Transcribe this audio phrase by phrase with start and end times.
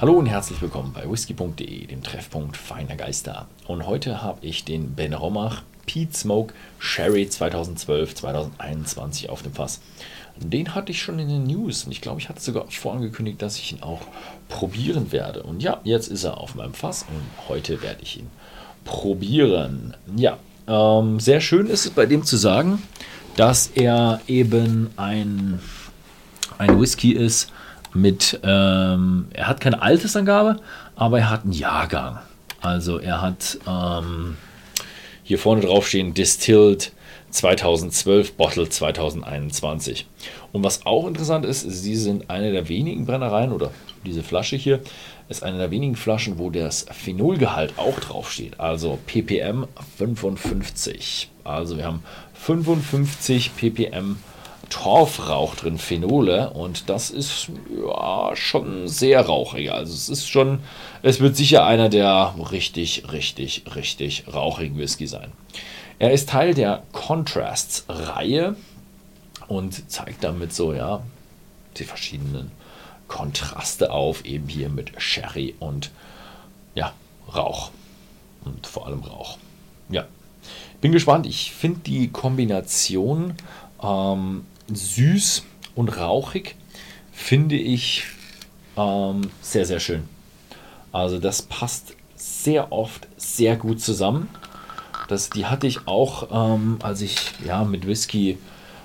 [0.00, 3.48] Hallo und herzlich willkommen bei whisky.de, dem Treffpunkt feiner Geister.
[3.66, 9.82] Und heute habe ich den Ben Romach Pete Smoke Sherry 2012-2021 auf dem Fass.
[10.38, 13.58] Den hatte ich schon in den News und ich glaube, ich hatte sogar vorangekündigt, dass
[13.58, 14.00] ich ihn auch
[14.48, 15.42] probieren werde.
[15.42, 17.20] Und ja, jetzt ist er auf meinem Fass und
[17.50, 18.30] heute werde ich ihn
[18.86, 19.98] probieren.
[20.16, 22.82] Ja, ähm, sehr schön ist es bei dem zu sagen,
[23.36, 25.60] dass er eben ein,
[26.56, 27.52] ein Whisky ist,
[27.94, 30.56] mit, ähm, er hat keine Altersangabe,
[30.96, 32.18] aber er hat einen Jahrgang.
[32.60, 34.36] Also er hat ähm,
[35.22, 36.92] hier vorne drauf stehen Distilled
[37.30, 40.06] 2012, Bottle 2021.
[40.52, 43.70] Und was auch interessant ist, sie sind eine der wenigen Brennereien oder
[44.04, 44.80] diese Flasche hier
[45.28, 48.58] ist eine der wenigen Flaschen, wo das Phenolgehalt auch draufsteht.
[48.58, 51.30] Also ppm 55.
[51.44, 52.02] Also wir haben
[52.34, 54.16] 55 ppm
[54.70, 56.50] Torfrauch drin, Phenole.
[56.50, 59.70] Und das ist ja, schon sehr rauchig.
[59.70, 60.60] Also es ist schon,
[61.02, 65.32] es wird sicher einer der richtig, richtig, richtig rauchigen Whisky sein.
[65.98, 68.56] Er ist Teil der Contrasts-Reihe
[69.48, 71.02] und zeigt damit so, ja,
[71.76, 72.50] die verschiedenen
[73.08, 75.90] Kontraste auf, eben hier mit Sherry und
[76.74, 76.92] ja,
[77.34, 77.70] Rauch.
[78.44, 79.36] Und vor allem Rauch.
[79.90, 80.06] Ja,
[80.80, 81.26] bin gespannt.
[81.26, 83.34] Ich finde die Kombination
[83.82, 85.42] ähm, süß
[85.74, 86.56] und rauchig
[87.12, 88.04] finde ich
[88.76, 90.08] ähm, sehr, sehr schön.
[90.92, 94.28] Also das passt sehr oft sehr gut zusammen.
[95.08, 98.38] Das, die hatte ich auch, ähm, als ich ja, mit Whisky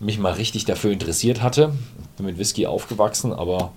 [0.00, 1.72] mich mal richtig dafür interessiert hatte.
[1.98, 3.72] Ich bin mit Whisky aufgewachsen, aber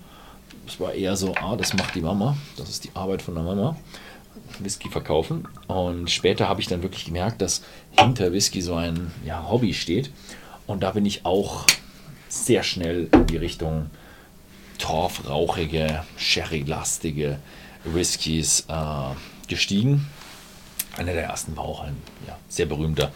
[0.66, 2.36] es war eher so, ah, das macht die Mama.
[2.56, 3.76] Das ist die Arbeit von der Mama.
[4.58, 5.48] Whisky verkaufen.
[5.66, 7.62] Und später habe ich dann wirklich gemerkt, dass
[7.98, 10.10] hinter Whisky so ein ja, Hobby steht.
[10.66, 11.66] Und da bin ich auch
[12.30, 13.90] sehr schnell in die Richtung
[14.78, 17.38] torfrauchige, sherry-lastige
[17.84, 19.14] Whiskys äh,
[19.48, 20.06] gestiegen.
[20.96, 21.96] Einer der ersten war auch ein
[22.26, 23.12] ja, sehr berühmter,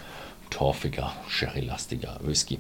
[0.51, 2.59] torfiger, sherry-lastiger Whisky.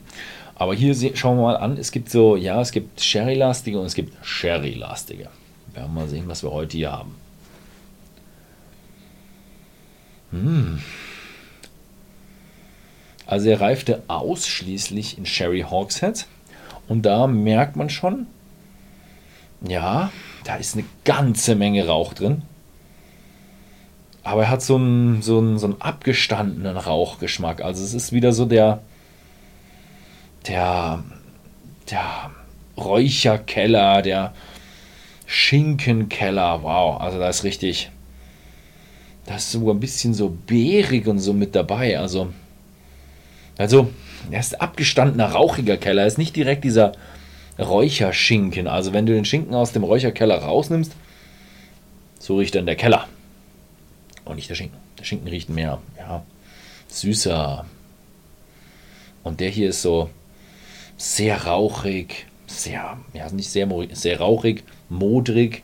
[0.54, 3.94] Aber hier schauen wir mal an, es gibt so, ja, es gibt sherry-lastige und es
[3.94, 5.28] gibt sherry-lastige.
[5.66, 7.14] Wir werden mal sehen, was wir heute hier haben.
[10.30, 10.80] Hm.
[13.26, 16.26] Also er reifte ausschließlich in Sherry Hawkshead.
[16.88, 18.26] Und da merkt man schon,
[19.66, 20.10] ja,
[20.44, 22.42] da ist eine ganze Menge Rauch drin.
[24.22, 27.62] Aber er hat so einen, so einen, so einen abgestandenen Rauchgeschmack.
[27.62, 28.80] Also es ist wieder so der,
[30.46, 31.04] der,
[31.90, 32.30] der
[32.76, 34.32] Räucherkeller, der
[35.26, 36.62] Schinkenkeller.
[36.62, 37.90] Wow, also da ist richtig,
[39.26, 41.98] da ist sogar ein bisschen so beerig und so mit dabei.
[41.98, 42.32] Also
[43.56, 43.90] also,
[44.30, 46.02] er ist abgestandener, rauchiger Keller.
[46.02, 46.92] Er ist nicht direkt dieser
[47.58, 48.66] Räucherschinken.
[48.66, 50.92] Also, wenn du den Schinken aus dem Räucherkeller rausnimmst,
[52.18, 53.06] so riecht dann der Keller.
[54.24, 54.78] Und nicht der Schinken.
[54.98, 56.24] Der Schinken riecht mehr, ja,
[56.88, 57.66] süßer.
[59.22, 60.10] Und der hier ist so
[60.96, 65.62] sehr rauchig, sehr, ja, nicht sehr, sehr rauchig, modrig,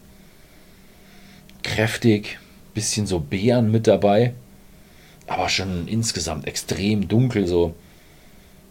[1.63, 2.39] kräftig,
[2.75, 4.35] bisschen so Beeren mit dabei
[5.31, 7.47] aber schon insgesamt extrem dunkel.
[7.47, 7.75] So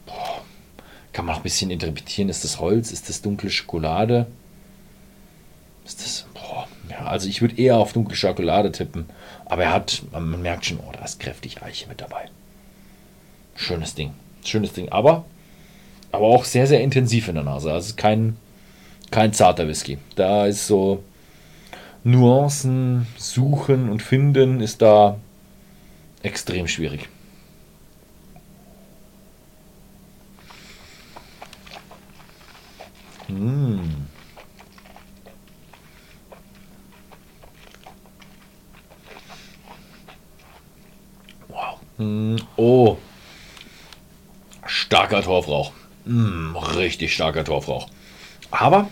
[0.06, 0.42] boah,
[1.14, 2.28] kann man auch ein bisschen interpretieren.
[2.28, 2.92] Ist das Holz?
[2.92, 4.28] Ist das dunkle Schokolade?
[5.86, 9.06] Ist das boah, ja, also ich würde eher auf dunkle Schokolade tippen,
[9.46, 12.25] aber er hat, man merkt schon, oh, da ist kräftig Eiche mit dabei.
[13.56, 14.12] Schönes Ding,
[14.44, 15.25] schönes Ding, aber
[16.12, 17.72] aber auch sehr sehr intensiv in der Nase.
[17.72, 18.36] Also kein
[19.12, 19.98] kein zarter Whisky.
[20.16, 21.03] Da ist so
[22.03, 25.18] Nuancen suchen und finden ist da
[26.24, 27.07] extrem schwierig.
[33.28, 34.07] Mmh.
[41.47, 41.80] Wow.
[42.57, 42.97] Oh.
[44.66, 45.72] Starker Torfrauch.
[46.06, 47.88] Mmh, richtig starker Torfrauch.
[48.50, 48.89] Aber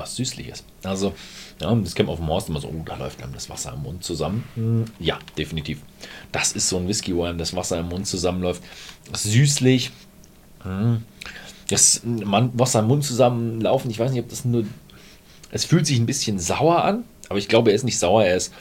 [0.00, 0.64] was Süßliches.
[0.82, 1.14] Also
[1.60, 3.74] ja, das kennt man auf dem Horst immer so, oh, da läuft einem das Wasser
[3.74, 4.44] im Mund zusammen.
[4.54, 5.80] Hm, ja, definitiv.
[6.32, 8.62] Das ist so ein Whisky, wo einem das Wasser im Mund zusammenläuft.
[9.12, 9.90] Süßlich.
[10.62, 11.02] Hm.
[11.68, 14.64] Das Wasser im Mund zusammenlaufen, ich weiß nicht, ob das nur.
[15.52, 18.36] Es fühlt sich ein bisschen sauer an, aber ich glaube, er ist nicht sauer, er
[18.36, 18.52] ist.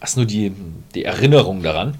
[0.00, 0.52] Das ist nur die,
[0.94, 1.96] die Erinnerung daran.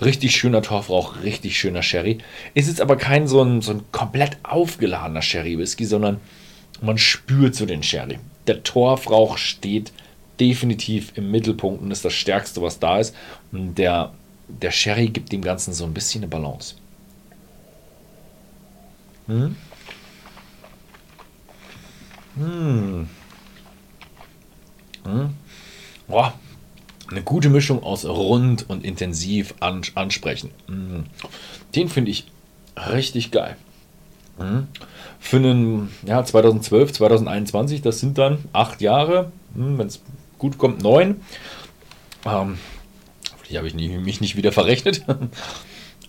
[0.00, 2.18] Richtig schöner Torfrauch, richtig schöner Sherry.
[2.54, 6.20] Ist jetzt aber kein so ein, so ein komplett aufgeladener Sherry-Whisky, sondern
[6.80, 9.92] man spürt so den Sherry der Torfrauch steht
[10.40, 13.14] definitiv im Mittelpunkt und ist das Stärkste, was da ist.
[13.52, 14.12] Und der,
[14.48, 16.74] der Sherry gibt dem Ganzen so ein bisschen eine Balance.
[19.26, 19.56] Hm?
[22.36, 23.08] Hm.
[25.04, 25.34] Mhm.
[26.06, 26.32] Boah,
[27.10, 30.50] eine gute Mischung aus rund und intensiv ansprechen.
[30.68, 31.04] Mhm.
[31.74, 32.26] Den finde ich
[32.76, 33.56] richtig geil.
[34.38, 34.68] Mhm.
[35.20, 40.00] Für einen ja, 2012, 2021, das sind dann acht Jahre, mhm, wenn es
[40.38, 41.20] gut kommt, neun.
[42.24, 42.58] Ähm,
[43.56, 45.04] habe ich nie, mich nicht wieder verrechnet.
[45.08, 45.16] oh,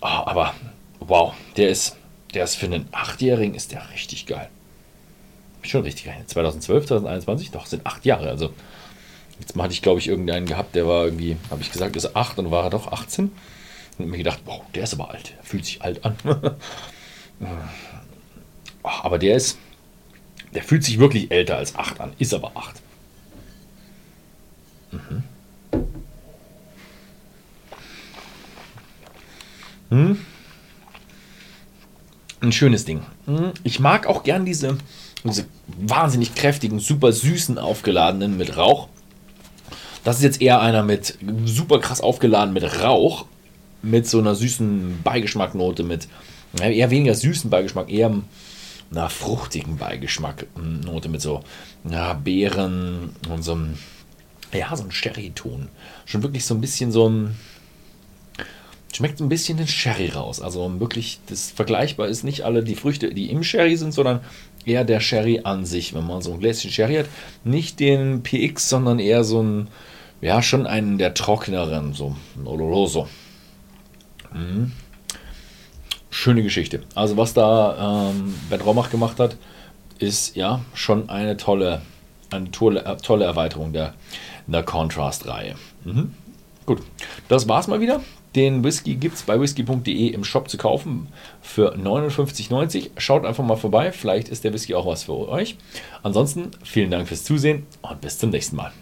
[0.02, 0.54] aber
[1.00, 1.96] wow, der ist,
[2.34, 4.48] der ist für einen Achtjährigen ist der richtig geil.
[5.62, 6.22] Schon richtig geil.
[6.26, 8.28] 2012, 2021, doch, sind acht Jahre.
[8.28, 8.52] Also
[9.38, 12.38] jetzt hatte ich, glaube ich, irgendeinen gehabt, der war irgendwie, habe ich gesagt, ist acht
[12.38, 13.30] und war er doch 18.
[13.98, 15.34] Und mir gedacht, wow, der ist aber alt.
[15.42, 16.16] fühlt sich alt an.
[18.82, 19.58] aber der ist,
[20.54, 22.80] der fühlt sich wirklich älter als acht an, ist aber acht.
[24.92, 25.22] Mhm.
[29.90, 30.18] Hm?
[32.40, 33.02] Ein schönes Ding.
[33.26, 33.52] Hm?
[33.64, 34.78] Ich mag auch gern diese,
[35.24, 38.88] diese wahnsinnig kräftigen, super süßen, aufgeladenen mit Rauch.
[40.04, 43.26] Das ist jetzt eher einer mit super krass aufgeladen mit Rauch,
[43.82, 46.08] mit so einer süßen Beigeschmacknote, mit
[46.58, 48.14] eher weniger süßen Beigeschmack, eher
[48.90, 51.42] einer fruchtigen Beigeschmacknote mit so
[51.88, 53.78] ja, Beeren und so einem,
[54.52, 55.68] ja, so ein Sherry-Ton.
[56.06, 57.36] Schon wirklich so ein bisschen so ein
[58.92, 60.40] schmeckt ein bisschen den Sherry raus.
[60.40, 64.20] Also wirklich, das vergleichbar ist nicht alle die Früchte, die im Sherry sind, sondern
[64.64, 65.94] eher der Sherry an sich.
[65.94, 67.06] Wenn man so ein Gläschen Sherry hat,
[67.44, 69.68] nicht den PX, sondern eher so ein,
[70.20, 73.08] ja, schon einen der trockeneren, so ein Oloroso.
[74.34, 74.72] Mhm.
[76.10, 76.82] Schöne Geschichte.
[76.94, 79.36] Also was da ähm, Ben Romach gemacht hat,
[79.98, 81.82] ist ja schon eine tolle,
[82.30, 83.94] eine tolle, äh, tolle Erweiterung der,
[84.46, 85.54] der Contrast-Reihe.
[85.84, 86.14] Mhm.
[86.66, 86.82] Gut,
[87.28, 88.00] das war's mal wieder.
[88.36, 91.08] Den Whisky gibt es bei whisky.de im Shop zu kaufen
[91.42, 92.90] für 59,90.
[92.96, 95.56] Schaut einfach mal vorbei, vielleicht ist der Whisky auch was für euch.
[96.02, 98.72] Ansonsten vielen Dank fürs Zusehen und bis zum nächsten Mal.